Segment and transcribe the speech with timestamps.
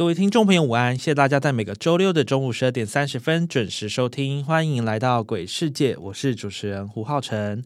[0.00, 0.96] 各位听众朋友，午安！
[0.96, 7.62] 谢谢大家在每个周六的中午十二点三十分准时收听，欢迎来到鬼世界，我是主持人胡浩辰。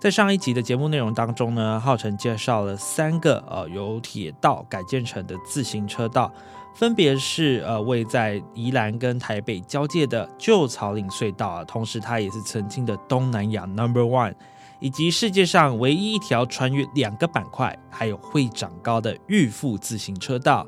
[0.00, 6.32] 在上一集的节目内容当中呢，浩辰介绍了三个呃由铁道改建成的自行车道，
[6.74, 14.32] 分别是呃位在宜兰跟台北交界的旧草岭隧道啊，同时它也是曾经的东南亚 Number One，
[14.80, 20.66] 以及世界上唯一一条穿越两个板块还有会长高的玉富自行车道，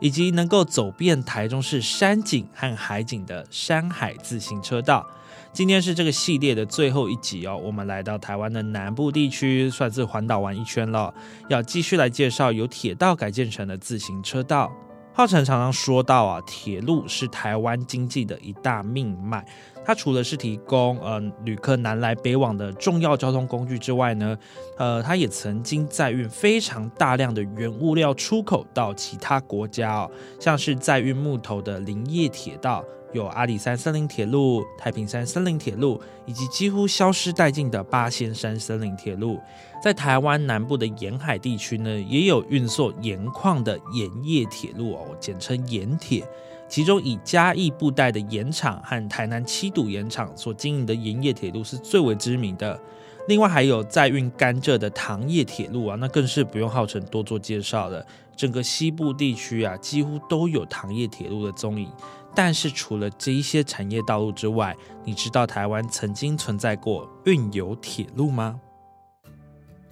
[0.00, 5.06] 以及能够走遍台中市山景和海景的山海自行车道。
[5.52, 11.12] 今天是这个系列的最后一集哦，我们来到台湾的南部地区，算是环岛玩一圈了。
[11.48, 14.70] 要继续来介绍由铁道改建成的自行车道。
[15.12, 19.44] 浩辰常常说到啊，铁路是台湾经济的一大命脉。
[19.88, 24.36] 它除了是提供呃旅客南来北往的重要交通工具之外呢，
[24.76, 32.84] 呃，它也曾经载运非常大量的原物料出口到其他国家哦，像是载运木头的林业铁道。
[33.14, 39.40] 有阿里山森林铁路、太平山森林铁路，以及几乎消失殆尽的八仙山森林铁路。
[39.82, 46.22] 在台湾南部的沿海地区呢，也有运送盐矿的盐业铁路哦，简称盐铁。
[46.68, 52.78] 其中以嘉义布袋的盐厂和台南七堵盐厂所经营的盐业铁路是最为知名的。
[53.26, 58.04] 另外还有在运甘蔗的糖业铁路啊，那更是不用浩辰多做介绍了。
[58.36, 61.90] 整个西部地区啊，几乎都有糖业铁路的踪影。
[62.34, 68.60] 但是除了这一些产业道路之外，你知道台湾曾经存在过运油铁路吗？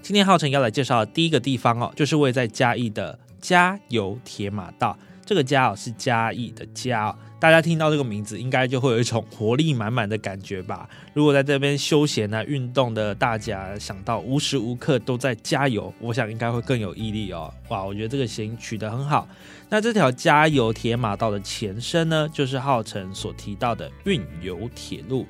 [0.01, 4.97] 今天浩辰要来介绍的第一个地方哦，就是位在嘉义的嘉油铁马道。
[5.27, 10.89] 这个嘉哦是嘉义的嘉哦，大家听到这个名字，应该就会有一种活力满满的感觉吧。
[11.13, 17.53] 如果在这边休闲啊、运动的大家，想到无时无刻都在加油，我想应该会更有毅力哦。
[17.71, 19.29] 哇，我觉得这个谐音取得很好。
[19.69, 25.27] 那这条加油铁马道的前身呢，就是浩辰所提到的运油铁路。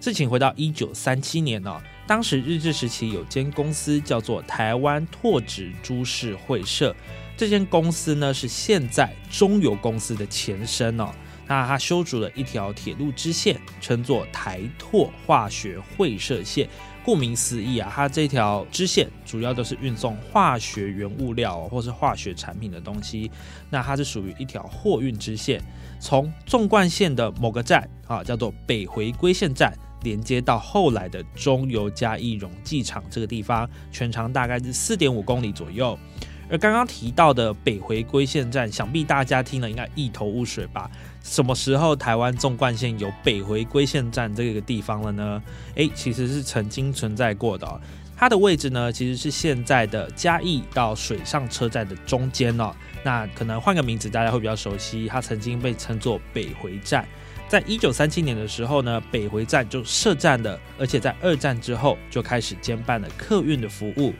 [0.00, 6.94] 事情回到一九三七年哦，当时日治时期有间公司叫做台湾拓殖株式会社。
[7.36, 11.10] 这间公司呢是现在中油公司的前身哦。
[11.48, 16.68] 那它修筑了一条铁路支线，称作台拓化学会社线。
[17.04, 23.30] 顾名思义啊，它这条支线主要都是运送化学原物料或是化学产品的东西。
[23.70, 25.62] 那它是属于一条货运支线，
[26.00, 29.72] 从纵贯线的某个站啊，叫做北回归线站，
[30.02, 35.96] 连接到后来的中油嘉义溶剂厂这个地方，全长大概是四点五公里左右。
[36.48, 40.90] 而刚刚提到的北回归线站，想必大家听了应该一头雾水吧？
[41.22, 45.42] 什么时候台湾纵贯线有北回归线站这个地方了呢？
[45.74, 47.80] 诶，其实是曾经存在过的。
[48.16, 52.72] 它的位置呢，其实是现在的嘉义到水上车站的中间哦。
[53.04, 55.06] 那可能换个名字，大家会比较熟悉。
[55.06, 57.06] 它曾经被称作北回站。
[57.48, 64.12] 在一九三七年的时候呢，北回站就设站了，而且在二战之后就开始兼办了客运的服务。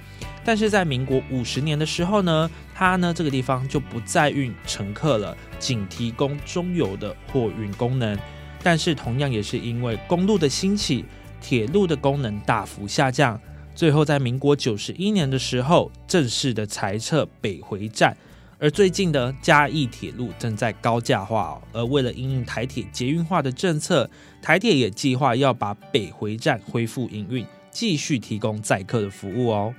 [0.45, 8.17] 但是在民国五十年的时候呢，它呢这个地方就不再运乘客了，仅提供中油的货运功能。
[8.63, 11.05] 但是同样也是因为公路的兴起，
[11.41, 13.41] 铁路的功能大幅下降，
[13.75, 18.17] 最后在民国九十一年的时候正式的裁撤北回站。
[18.59, 24.09] 而最近的嘉义铁路正在高架化，而为了应应台铁捷运化的政策，
[24.41, 29.75] 台铁也计划要把北回站恢复营运，继续提供载客的服务哦。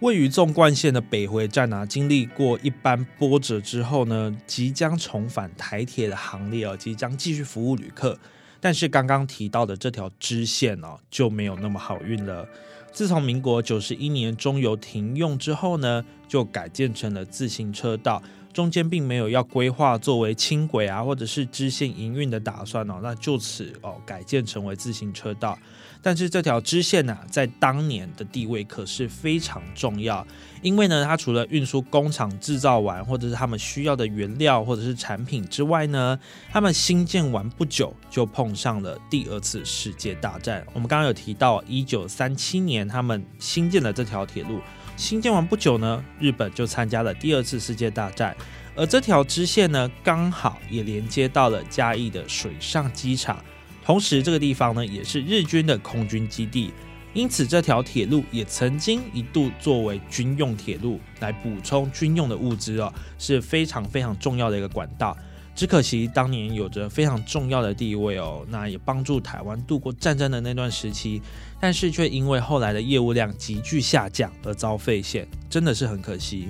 [0.00, 8.18] 位于纵贯线的北回站啊，经历过一般波折之后呢，即将重返台铁的行列哦，即将继续服务旅客。
[8.60, 12.46] 但是刚刚提到的这条支线哦，就没有那么好运了。
[12.92, 18.22] 自从民国九十一年中油停用之后呢，就改建成了自行车道。
[18.52, 25.56] 中间并没有要规划作为轻轨啊，或者是支线营运的打算哦，那就此哦改建成为自行车道。
[26.02, 30.26] 但是这条支线呢，在当年的地位可是非常重要，
[30.62, 36.18] 因为呢，它除了运输工厂制造完或者是他们需要的原料或者是产品之外呢，
[36.50, 40.66] 他们新建完不久就碰上了第二次世界大战。
[40.72, 44.60] 我们刚刚有提到，一九三七年他们新建了这条铁路。
[44.96, 48.36] 新建完不久呢，日本就参加了第二次世界大战，
[48.76, 53.42] 而这条支线呢，刚好也连接到了嘉义的水上机场。
[53.90, 56.72] 同时这个地方呢也是日军的空军基地，
[57.12, 65.16] 因此这条铁路也曾经一度作为军用铁路来补充军用的物资哦，是非常非常重要的一个管道。
[65.56, 71.20] 只可惜当年有着非常重要的地位哦，那也帮助台湾度过战争的那段时期，
[71.60, 76.48] 但是却因为后来的业务量急剧下降而遭废线，真的是很可惜。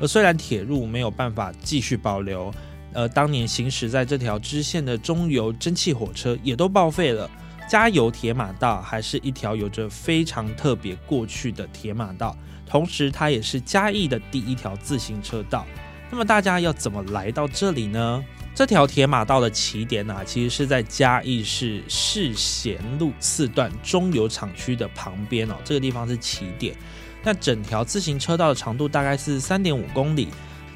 [0.00, 2.54] 而虽然铁路没有办法继续保留，
[2.92, 7.30] 呃，当年行驶在这条支线的中油蒸汽火车也都报废了，
[7.68, 15.66] 加油铁马道还是一条有着非常特别过去的铁马道，同时它也是嘉义的第一条自行车道。
[16.10, 18.24] 那么大家要怎么来到这里呢？
[18.52, 26.74] 这条铁马道的起点呢，其实是在嘉义市世贤路四段中油厂区的旁边哦，这个地方是起点。
[27.22, 30.28] 那整条自行车道的长度大概是三点五公里，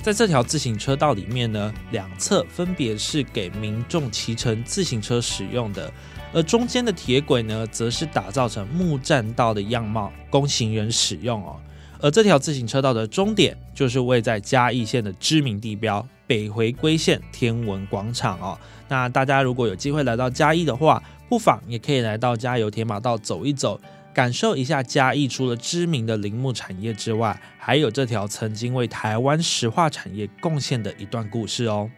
[0.05, 5.91] 在这条自行车道里面呢，两侧分别是给民众骑乘自行车使用的，
[6.35, 11.56] 而中间的铁轨呢，则是打造成木栈道的样貌，供行人使用哦。
[12.03, 18.59] 而这条自行车道的终点，就是位在嘉义县的知名地标北回归线天文广场哦。
[18.87, 23.81] 那大家如果有机会来到嘉义的话，不妨也可以来到嘉油铁马道走一走，
[24.15, 31.91] 感受一下嘉义除了知名的林木产业之外，还有这条曾经为台湾石化产业贡献的一段故事哦。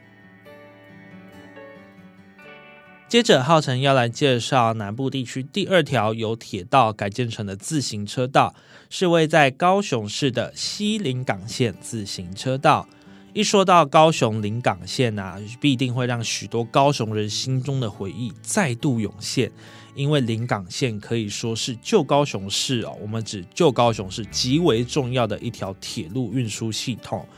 [3.08, 8.54] 接着，浩辰要来介绍南部地区第二条由铁道改建成的自行车道，
[8.90, 12.88] 是位在高雄市的西临港线自行车道。
[13.36, 19.52] 一说到高雄临港线啊，必定会让许多高雄人心中的回忆再度涌现，
[19.94, 27.28] 因为临港线可以说是旧高雄市哦，我们指旧高雄市极为重要的一条铁路运输系统。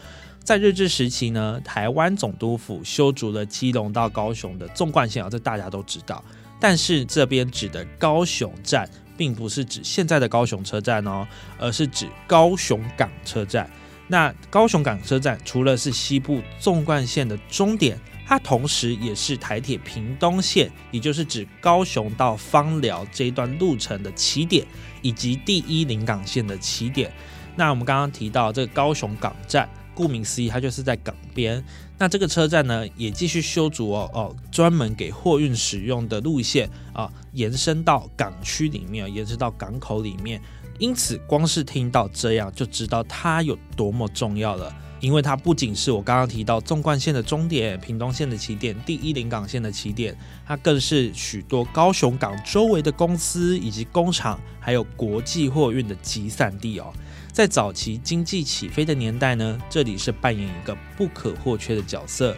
[0.45, 6.23] 在日治时期呢，台湾总督府修筑了基隆到高雄的纵贯线啊，这大家都知道。
[6.61, 11.27] 但是这边指的高雄站，并不是指现在的高雄车站哦，
[11.59, 13.69] 而是指高雄港车站。
[14.08, 24.66] 那高雄港车站除了是西部纵贯线的终点，它同时也是台铁屏东线，也就是指高雄到芳寮这一段路程的起点，
[25.02, 27.12] 以及第一临港线的起点。
[27.55, 29.69] 那我们刚刚提到这个高雄港站。
[29.94, 31.60] 顾名思义，它就是在港边。
[31.99, 40.40] 那这个车站呢，也继续修筑哦哦，专门给货运使用的路线啊，延伸到港区里面，延伸到港口里面。
[40.79, 44.75] 因此，光是听到这样，就知道它有多么重要了。
[45.01, 56.93] 因为它不仅是我刚刚提到纵贯线的终点、屏东线的起点、第一临港线的起点，它更是许多高雄港周围的公司以及工厂，还有国际货运的集散地哦。
[57.33, 62.37] 在早期经济起飞的年代呢，这里是扮演一个不可或缺的角色。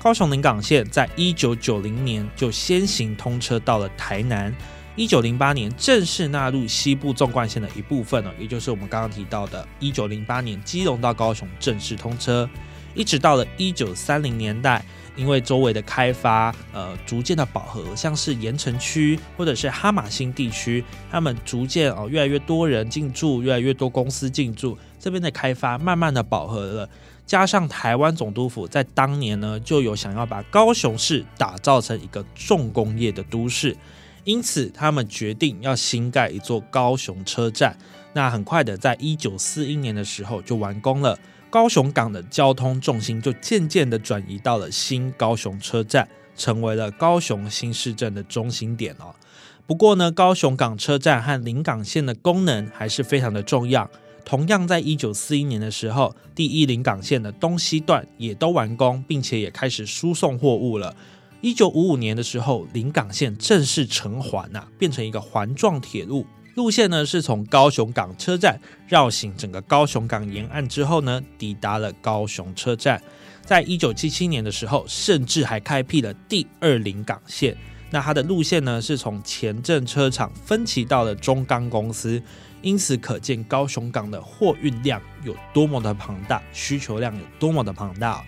[0.00, 4.54] 高雄临港线在一九九零年就先行通车到了台南，
[4.96, 12.48] 一九零八年正式纳入西部纵贯线的一部分了，也就是我们刚刚提到的，一九零八年基隆到高雄正式通车，
[12.94, 14.84] 一直到了一九三零年代。
[15.14, 26.90] 因为周围的开发，呃，逐渐的饱和，像是盐城区或者是哈马星地区，他们逐渐哦，越来越多人进驻，越来越多公司进驻，这边的开发慢慢的饱和了。
[27.24, 33.74] 加上台湾总督府在当年呢，就有想要把高雄市打造成一个重工业的都市，
[34.26, 37.78] 因此他们决定要新盖一座高雄车站。
[38.12, 41.18] 那很快的，在一九四一年的时候就完工了。
[41.48, 49.14] 高雄港的交通重心就渐渐的转移到了新高雄车站，成为了高雄新市镇的中心点哦。
[49.66, 53.88] 不过呢，高雄港车站和临港线的功能还是非常的重要。
[54.24, 60.96] 同样，在一九四一年的时候，第一临港线的东西段也都完工，并且也开始输送货物了。
[61.46, 66.26] 一九五五年的时候，临港线正式成环呐，变成一个环状铁路。
[66.56, 73.00] 路线呢是从高雄港车站绕行整个高雄港沿岸之后呢，抵达了高雄车站。
[73.42, 77.56] 在一九七七年的时候，甚至还开辟了第二临港线。
[77.92, 82.20] 那它的路线呢是从前镇车厂分歧到了中钢公司，
[82.60, 88.24] 因此可见高雄港的货运量有多么的庞大，需求量有多么的庞大。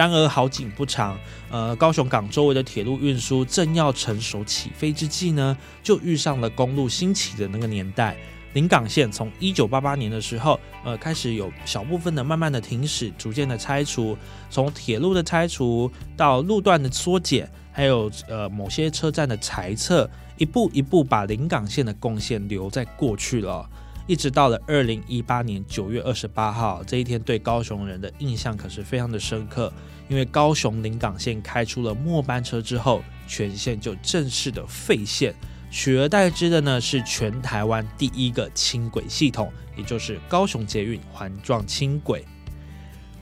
[0.00, 1.14] 然而好景不长，
[1.50, 8.16] 呃，高雄港周围的铁路运输正要成熟起飞之际呢，就遇上了公路兴起的那个年代。
[8.54, 14.16] 临港线从一九八八年的时候，呃，开始有小部分的慢慢的停驶，逐渐的拆除，
[14.48, 23.68] 从铁路的拆除到路段的缩减，还有呃某些车站的裁撤，一步一步把临港线的贡献留在过去了。
[24.06, 29.72] 一直到了二零一八年九月二十八号这一天，对高雄人的印象可是非常的深刻，
[30.08, 35.32] 因为高雄临港线开出了末班车之后，全线就正式的废线，
[35.70, 42.24] 取而代之的呢是全台湾第一个轻轨系统，也就是高雄捷运环状轻轨。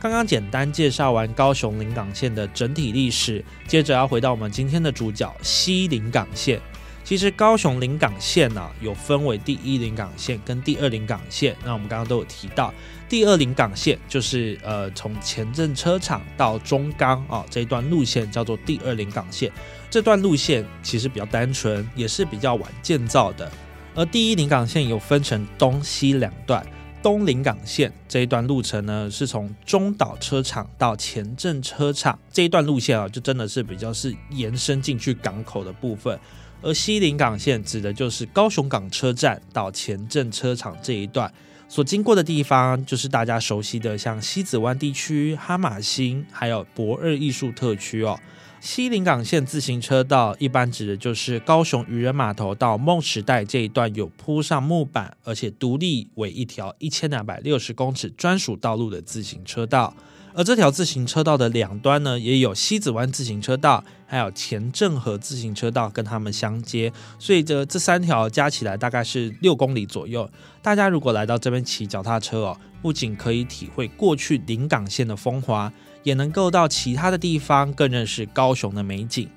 [0.01, 6.61] 刚刚简单介绍完高雄临港线的整体历史，接着要回到我们今天的主角西临港线。
[7.09, 11.57] 其实高雄临港线呢，有分为第一临港线跟第二临港线。
[11.65, 12.71] 那我们刚刚都有提到，
[13.09, 19.51] 第二临港线就是呃从前镇车厂到中钢啊这一段路线叫做第二临港线。
[19.89, 23.51] 这段路线其实比较单纯，也是比较晚建造的。
[23.95, 26.63] 而第一临港线有分成东西两段。
[27.01, 36.19] 东临港线这一段路程呢，是从中岛车厂到前镇车厂这一段路线啊，就真的是比较是延伸进去港口的部分。
[36.61, 41.33] 而西临港线指的就是高雄港车站到前镇车厂这一段
[41.69, 48.19] 所经过的地方，就是大家熟悉的像西子湾地区、哈马星，还有博二艺术特区哦。
[48.61, 59.95] 西临港线自行车道一般指的就是高雄渔人码头到梦时代这一段有铺上木板，而且独立为一条一千两百六十公尺专属道路的自行车道。
[60.39, 70.31] 而这条自行车道的两端呢，也有西子湾自行车道，还有前镇河自行车道跟他们相接，所以这这三条加起来大概是六公里左右。
[70.63, 75.73] 大家如果来到这边骑脚踏车哦，不仅可以体会过去临港线的风华。
[76.05, 79.29] 也能够到其他的地方更认识高雄的美景。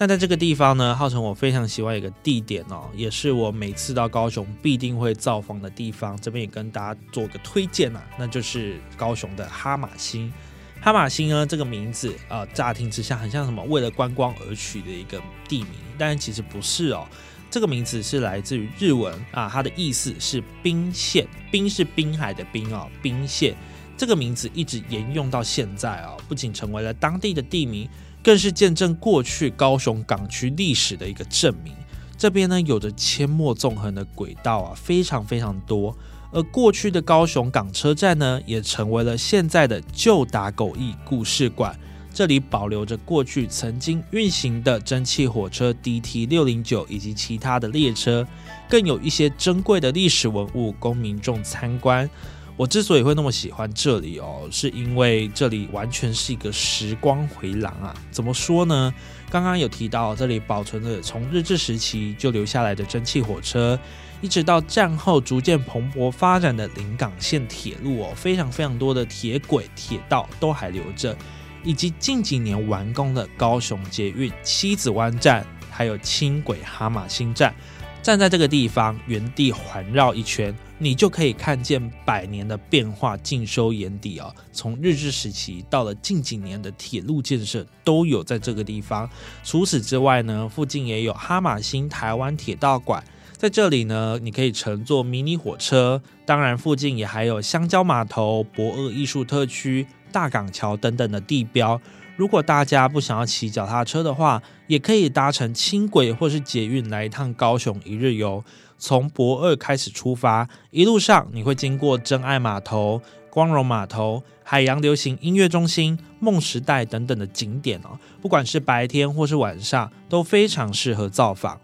[0.00, 6.16] 那在这个地方呢，号称我非常喜欢一个地点哦，也是我每次到高雄必定会造访的地方。
[6.20, 10.32] 这边也跟大家做个推荐啊，那就是高雄的哈马星。
[10.80, 17.04] 哈马星呢，这个名字啊，乍听之下很像什么为了观光而取的一个地名，但其实不是哦。
[17.50, 23.56] 这个名字是来自于日文啊，它的意思是冰县，冰是滨海的冰哦，冰县。
[23.96, 27.88] 这个名字一直沿用到现在啊，不仅成为了当地的地名，
[28.22, 31.72] 更是见证过去高雄港区历史的一个证明。
[32.16, 35.96] 这边呢，有着阡陌纵横的轨道啊，非常非常多。
[36.30, 41.78] 而过去的高雄港车站呢，也成为了现在的旧打狗驿故事馆。
[42.12, 48.26] 这里保留着过去曾经运行的蒸汽火车 DT 六零九以及其他的列车，
[48.68, 52.10] 更有一些珍贵的历史文物供民众参观。
[52.58, 57.94] 我之所以会那么喜欢这里哦，是因为这里完全是一个时光回廊啊。
[58.10, 58.92] 怎么说呢？
[59.30, 63.78] 刚刚有提到这里保存着从日治时期就留下来的蒸汽火车，
[64.20, 71.16] 一直到战后逐渐蓬勃发展的临港线铁路哦，非常非常多的铁轨铁道都还留着，
[71.62, 77.54] 以及近几年完工的高雄捷运七子湾站，还有轻轨哈马星站。
[78.02, 80.52] 站在这个地方，原地环绕一圈。
[80.80, 84.32] 你就可以看见百年的变化尽收眼底啊！
[84.52, 89.10] 从日治时期到了近几年的铁路建设，都有在这个地方。
[89.42, 93.02] 除此之外呢，附近也有哈马星台湾铁道馆，
[93.36, 96.00] 在这里呢，你可以乘坐迷你火车。
[96.24, 101.80] 当然，附近也还有香蕉码头、博二艺术特区、大港桥等等的地标。
[102.16, 108.44] 如果大家不想要骑脚踏车的话，也可以搭乘轻轨或是捷运来一趟高雄一日游。
[108.78, 117.98] 从博二开始出发，一路上你会经过真爱码头、光荣码头、海洋流行音乐中心、梦时代等等的景点哦。
[118.22, 121.60] 不管是白天或是晚上，都非常适合造访。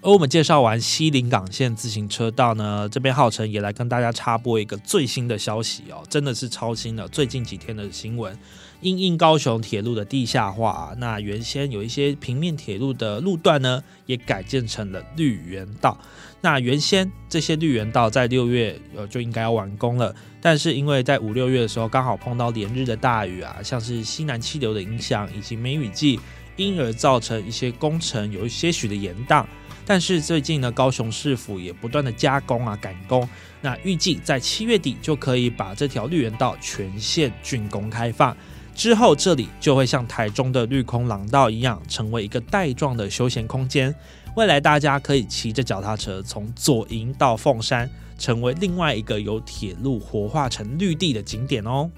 [0.00, 8.38] 而我们介绍完西林港线自行车道呢，这边浩辰也来跟大家插播一个最新的消息哦，真的是超新的，最近几天的新闻。
[8.84, 15.98] 因应高雄铁路的地下化，那原先有一些平面铁路的路段呢，也改建成了绿园道。
[16.42, 26.20] 那原先这些绿园道在六月呃就应该要完工了，但是因为在五六月的时候刚好碰到连日的大雨啊，像是西南气流的影响以及梅雨季，
[26.56, 29.46] 因而造成一些工程有一些许的延宕。
[29.86, 33.26] 但是最近呢，高雄市府也不断的加工啊赶工，
[33.62, 38.36] 那预计在七月底就可以把这条绿园道全线竣工开放。
[38.74, 43.94] 之后，这里就会像台中的绿空廊道一样，成为一个带状的休闲空间。
[44.36, 47.88] 未来大家可以骑着脚踏车从左营到凤山，
[48.18, 51.88] 成为另外一个由铁路活化成绿地的景点哦。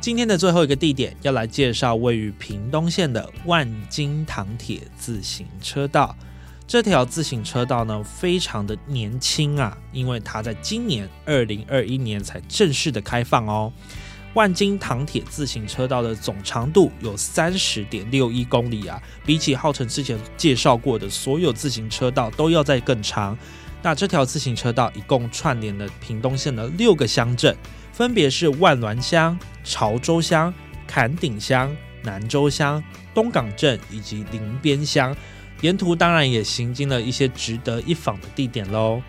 [0.00, 6.14] 今天的最后一个地点，要来介绍位于屏东县的万金塘铁自行车道。
[6.66, 13.72] 这条自行车道呢，非常的年轻啊，因为它在今年二零二一年才正式的开放哦。
[14.32, 23.38] 万金糖铁自行车道的总长度有三十点六一公里啊，比起浩辰之前介绍过的所有自行车道都要再更长。
[23.80, 27.54] 那这条自行车道一共串联了屏东县的六个乡镇，
[27.92, 30.52] 分别是万峦乡、潮州乡、
[30.86, 31.70] 坎顶乡、
[32.02, 35.14] 南州乡、东港镇以及林边乡。
[35.60, 39.00] 沿途当然也行经了一些值得一访的地点喽。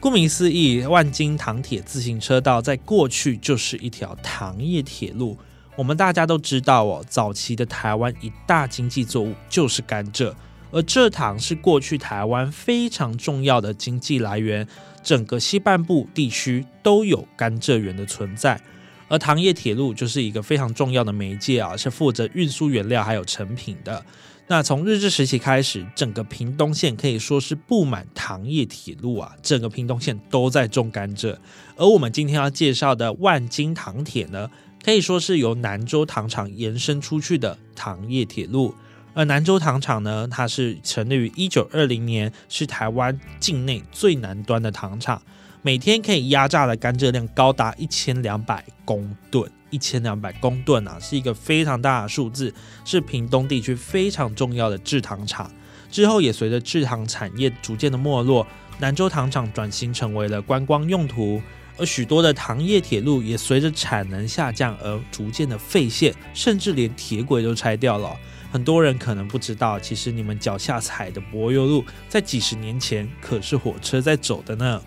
[0.00, 5.38] 顾名思义，万金糖铁自行车道在过去就是一条糖业铁路。
[5.76, 10.32] 我们大家都知道哦，早期的台湾一大经济作物就是甘蔗，
[10.70, 14.68] 而蔗糖是过去台湾非常重要的经济来源，
[15.02, 18.60] 整个西半部地区都有甘蔗园的存在。
[19.08, 24.04] 而糖业铁路就是一个非常重要的媒介啊，是负责运输原料还有成品的。
[24.46, 31.38] 那从日治时期开始，整个屏东县可以说是布满糖业铁路啊，整个屏东县都在种甘蔗。
[31.76, 34.50] 而我们今天要介绍的万金糖铁呢，
[34.84, 38.74] 可以说是由南州糖厂延伸出去的糖业铁路。
[39.14, 45.22] 而南州糖厂呢，它是成立于一九二零年，是台湾境内最南端的糖厂，
[45.62, 49.50] 每天可以压榨的甘蔗量高达一千两百公吨。
[49.74, 52.54] 一千两百公吨啊，是一个非常大的数字，
[52.84, 55.50] 是屏东地区非常重要的制糖厂。
[55.90, 58.46] 之后也随着制糖产业逐渐的没落，
[58.78, 61.42] 南州糖厂转型成为了观光用途，
[61.76, 68.16] 而许多的糖业铁路也随着产能下降而逐渐的废线，甚至连铁轨都拆掉了。
[68.52, 74.80] 很多人可能不知道，其实你们脚下踩的柏油路，在几十年前可是火车在走的呢。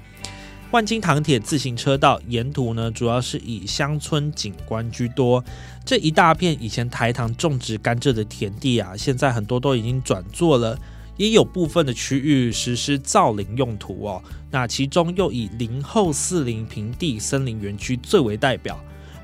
[0.77, 5.43] 万金糖铁自行车道沿途呢，主要是以乡村景观居多。
[5.84, 10.77] 这一大片以前台糖种植甘蔗的田地啊，现在很多都已经转作了，
[11.15, 14.22] 也有部分的区域实施造林用途哦。
[14.51, 18.79] 那其中又以林后四林平地森林园区最为代表。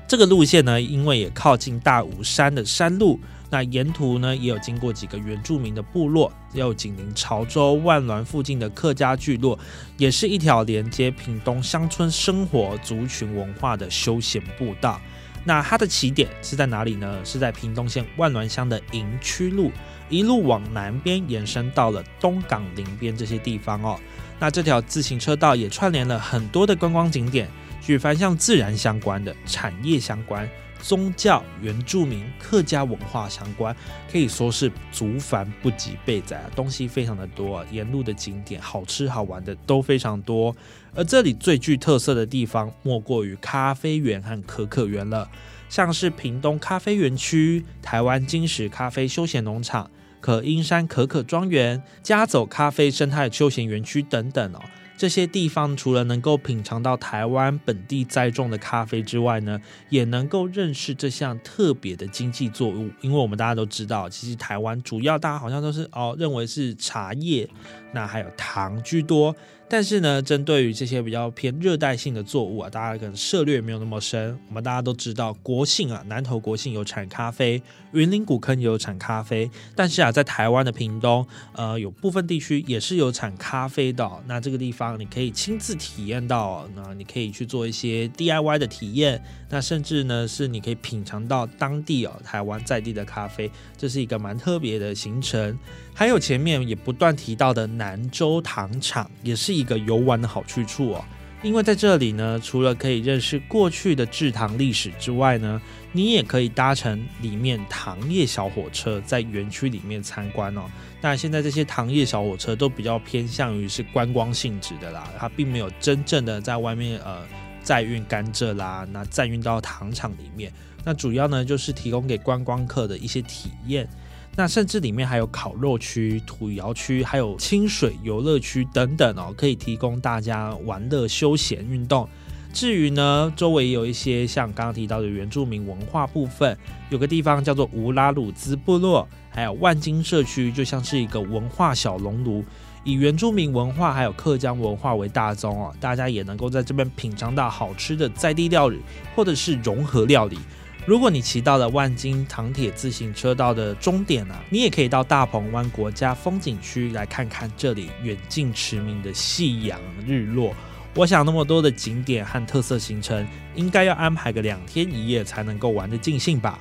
[0.08, 3.20] 这个路线呢，因为也靠近大武山的山路。
[3.54, 9.56] 那沿途呢，也有经过几个原住民的部落，又紧邻潮州、万峦附近的客家聚落，
[9.96, 15.00] 也是一条连接屏东乡村生活、族群文化的休闲步道。
[15.44, 17.24] 那它的起点是在哪里呢？
[17.24, 19.70] 是在屏东县万峦乡的营区路，
[20.08, 24.00] 一路往南边延伸到了东港林边这些地方哦。
[24.40, 27.48] 那这条自行车道也串联了很多的观光景点，
[27.80, 30.50] 举凡像自然相关的、产业相关。
[30.86, 33.74] 宗教、原住民、客家文化相关，
[34.12, 40.54] 可以说是足繁不及备载啊，东西非常的多，沿路的景点好吃好玩的都非常多。
[40.94, 45.26] 而这里最具特色的地方，莫过于咖啡园和可可园了，
[45.70, 54.60] 像是屏东咖啡园区、台湾金石咖啡休闲农场、可英山可可庄园、加走咖啡生态休闲园区等等哦。
[54.96, 62.88] 这些地方除了能够品尝到台湾本地栽种的咖啡之外呢，也能够认识这项特别的经济作物。
[63.00, 67.48] 因为我们大家都知道，其实台湾主要大家好像都是哦认为是茶叶，
[67.92, 69.34] 那还有糖居多。
[69.68, 74.38] 但是呢，针对于这些比较偏热带性的作物啊，大家可能涉略没有那么深。
[74.48, 77.60] 我们大家都知道，国姓啊，南投国姓有产咖啡，
[77.92, 79.50] 云林古坑也有产咖啡。
[79.74, 84.08] 但是啊，在台湾的屏东，呃，有部分地区也是有产咖啡的。
[84.26, 89.20] 那这个地方你可以亲自体验到，那你可以去做一些 DIY 的体验。
[89.48, 95.58] 那甚至呢，是你可以品尝到当地哦，台湾在地的咖啡，这是一个蛮特别的行程。
[95.94, 101.04] 还有前面也不断提到的南州糖厂，也是一个游玩的好去处哦。
[101.40, 105.60] 因为在这里呢，除了可以认识过去的制糖历史之外呢，
[105.92, 110.62] 你也可以搭乘里面糖业小火车，在园区里面参观哦。
[111.02, 117.22] 那现在这些糖业小火车都比较偏向于是观光性质的啦，它并没有真正的在外面呃
[117.62, 120.50] 载运甘蔗啦，那载运到糖厂里面。
[120.82, 123.86] 那主要呢就是提供给观光客的一些体验。
[124.36, 132.08] 那甚至里面还有烤肉区、土窑区，还有清水游乐区等等哦，可以提供大家玩乐、休闲、运动。
[132.52, 136.56] 至于呢，周围有一些像刚刚提到的原住民文化部分，
[136.88, 142.44] 有个地方叫做乌拉鲁兹部落，还有万金社区，就像是一个文化小熔炉，
[142.84, 148.80] 以原住民文化还有客家文化为大宗哦，大家也能够在这边品尝到好吃的在地料理，
[149.14, 150.38] 或者是融合料理。
[150.86, 160.54] 如果你骑到了万金糖铁自行车道的终点啊，你也可以到大鹏湾国家风景区来看看这里远近驰名的夕阳日落。
[160.94, 166.58] 我想那么多的景点和特色行程，应该要安排个两天一夜才能够玩得尽兴吧。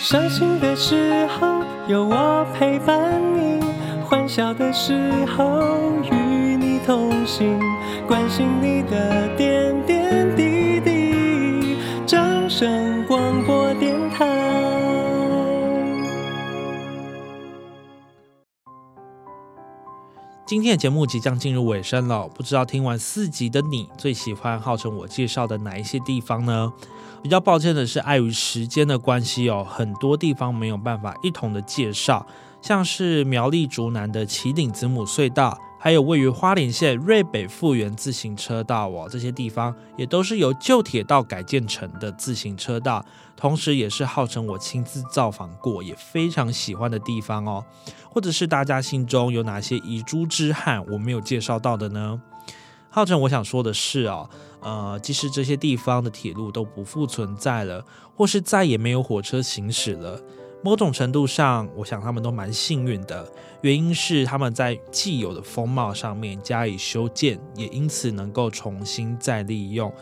[0.00, 3.60] 伤心的时候有我陪伴你，
[4.04, 5.60] 欢笑的时候
[6.04, 6.27] 与。
[6.88, 7.60] 同行，
[8.06, 11.76] 关心你的点点滴滴。
[12.06, 14.24] 掌声广播电台。
[20.46, 26.72] 今天的节目即将进入尾声了，不知道听完四集的你最喜欢号称我介绍的哪一些地方呢？
[27.22, 32.26] 比较抱歉的是，碍于时间的关系哦，很多地方没有办法一同的介绍，
[32.62, 43.04] 像是苗栗竹南的旗顶子母隧道，还有位于花莲县瑞北复原自行车道哦，这些地方也都是由旧铁道改建成的自行车道，
[43.36, 47.64] 同时也是号称我亲自造访过，也非常喜欢的地方哦。
[48.10, 52.20] 或者是大家心中有哪些遗珠之憾我没有介绍到的呢？
[52.90, 54.28] 浩辰，我想说的是哦，
[54.60, 57.84] 呃，即使这些地方的铁路都不复存在了，
[58.16, 60.20] 或是再也没有火车行驶了，
[60.62, 63.26] 某种程度上，我想他们都蛮幸运的。
[63.60, 69.92] 原因是他们在既有的风貌上面加以修建，也因此能够重新再利用。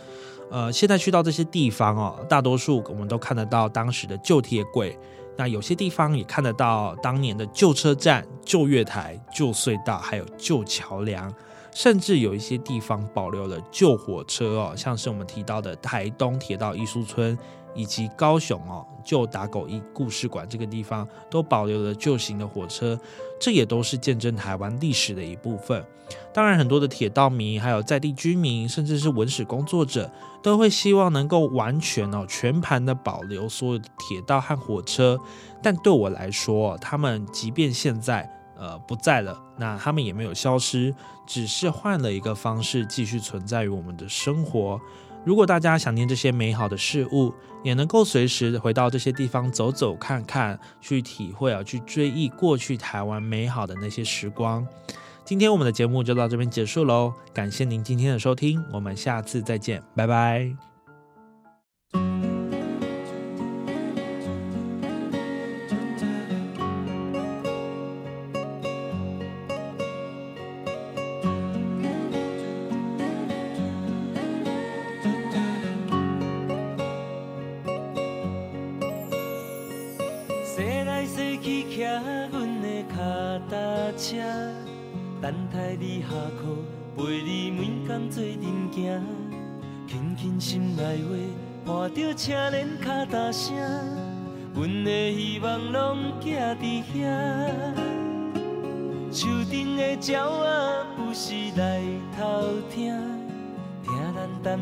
[0.51, 4.99] 呃，现在去到这些地方哦，大多数我们都看得到当时的旧铁轨，
[5.37, 11.33] 那有些地方也看得到当年的旧车站、旧月台、旧隧道，还有旧桥梁。
[11.73, 17.37] 甚至有一些地方保留了旧火车哦，像是我们提到的台东铁道艺术村，
[17.77, 22.99] 以及高雄哦旧打狗驿故事馆这个地方，都保留了旧型的火车，
[23.41, 25.85] 这也都是见证台湾历史的一部分。
[26.33, 30.11] 当然，很多的铁道迷，还有在地居民，甚至是文史工作者，
[30.43, 35.19] 都会希望能够完全哦全盘的保留所有的铁道和火车。
[35.63, 38.33] 但对我来说，他们即便现在。
[38.59, 40.95] 呃，不在了，那他们也没有消失，
[41.27, 44.81] 只是换了一个方式继续存在于我们的生活。
[45.27, 47.35] 如果大家想念这些美好的事物，
[47.65, 54.65] 也能够随时回到这些地方走走看看，去体会啊，去追忆过去台湾美好的那些时光。
[55.25, 60.76] 今天我们的节目就到这边结束喽，感谢您今天的收听，我们下次再见，拜拜。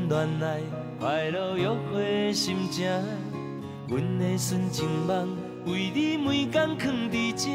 [0.09, 0.61] 恋爱
[0.99, 2.89] 快乐约会心情。
[3.89, 5.37] 阮的纯情梦
[5.67, 7.51] 为你每天藏伫这。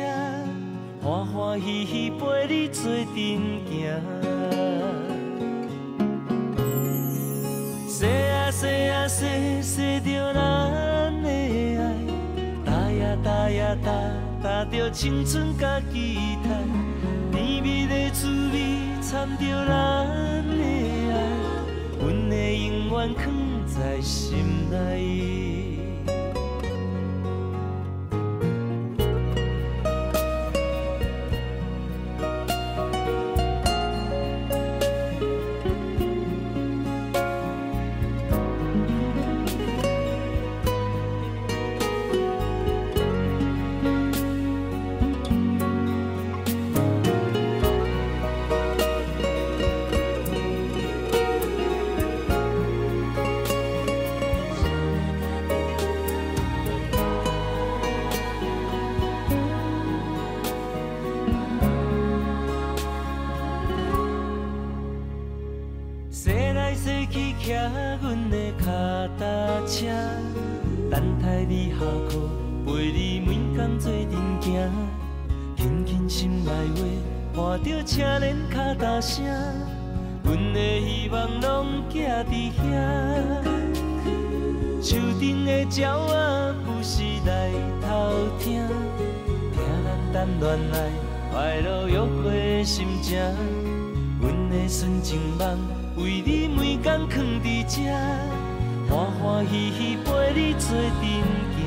[1.02, 4.02] 欢欢喜喜陪你做阵行，
[7.88, 9.26] 说啊说啊说
[9.62, 11.30] 说着咱的
[11.80, 11.82] 爱，
[12.66, 13.90] 搭呀搭呀搭
[14.44, 16.50] 搭着青春甲期待，
[17.32, 20.62] 甜蜜的滋味掺着咱，的
[22.89, 23.23] 永远藏
[23.67, 25.59] 在心内。
[79.10, 79.26] 声，
[80.24, 82.62] 阮的希望拢寄伫遐。
[84.84, 87.50] 树顶的鸟仔不时来
[87.82, 87.88] 偷
[88.39, 88.62] 听，
[89.52, 89.60] 听
[90.13, 90.76] 咱谈恋爱
[91.32, 93.17] 快乐愉快的心情。
[94.22, 95.58] 阮的纯情梦
[95.98, 97.82] 为你每工藏伫遮，
[98.88, 100.93] 欢欢喜喜陪你做阵
[101.58, 101.60] 行。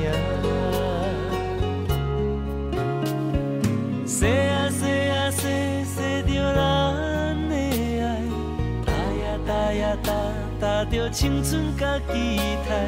[11.11, 12.87] 青春甲期待，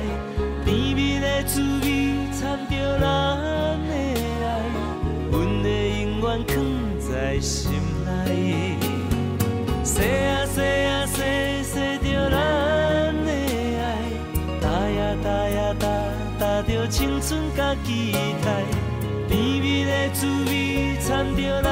[0.66, 3.06] 甜蜜的滋味掺着咱
[3.88, 3.94] 的
[4.42, 4.46] 爱，
[5.32, 5.70] 阮的
[6.02, 6.54] 永远藏
[7.00, 7.72] 在心
[8.04, 8.76] 内。
[9.84, 11.22] 洗啊洗啊洗
[11.64, 12.36] 洗着咱
[13.24, 13.30] 的
[13.80, 13.86] 爱，
[14.60, 15.88] 打呀打呀打
[16.40, 18.12] 打着青春甲期
[18.44, 18.66] 待，
[19.30, 21.70] 甜蜜的滋味掺着咱